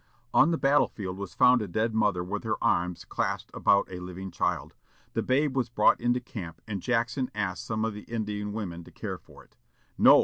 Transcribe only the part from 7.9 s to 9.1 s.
the Indian women to